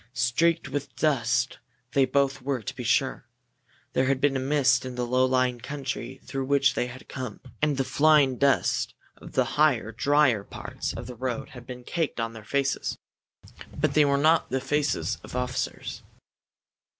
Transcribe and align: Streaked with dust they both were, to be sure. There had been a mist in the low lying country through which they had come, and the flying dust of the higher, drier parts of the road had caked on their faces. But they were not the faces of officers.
Streaked 0.13 0.67
with 0.69 0.95
dust 0.95 1.59
they 1.91 2.05
both 2.05 2.41
were, 2.41 2.63
to 2.63 2.75
be 2.75 2.83
sure. 2.83 3.27
There 3.93 4.05
had 4.07 4.19
been 4.19 4.35
a 4.35 4.39
mist 4.39 4.83
in 4.83 4.95
the 4.95 5.05
low 5.05 5.27
lying 5.27 5.59
country 5.59 6.19
through 6.25 6.45
which 6.45 6.73
they 6.73 6.87
had 6.87 7.07
come, 7.07 7.39
and 7.61 7.77
the 7.77 7.83
flying 7.83 8.39
dust 8.39 8.95
of 9.17 9.33
the 9.33 9.45
higher, 9.61 9.91
drier 9.91 10.43
parts 10.43 10.91
of 10.91 11.05
the 11.05 11.13
road 11.13 11.49
had 11.49 11.69
caked 11.85 12.19
on 12.19 12.33
their 12.33 12.43
faces. 12.43 12.97
But 13.79 13.93
they 13.93 14.03
were 14.03 14.17
not 14.17 14.49
the 14.49 14.59
faces 14.59 15.19
of 15.23 15.35
officers. 15.35 16.01